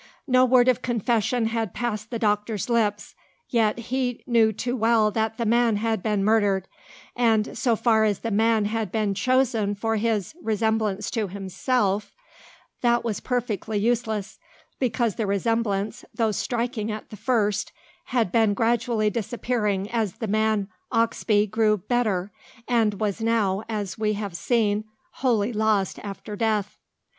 [0.25, 3.13] No word of confession had passed the doctor's lips,
[3.49, 6.67] yet he knew too well that the man had been murdered;
[7.15, 12.13] and, so far as the man had been chosen for his resemblance to himself,
[12.81, 14.39] that was perfectly useless,
[14.79, 17.71] because the resemblance, though striking at the first,
[18.05, 22.31] had been gradually disappearing as the man Oxbye grew better;
[22.67, 26.79] and was now, as we have seen, wholly lost after death.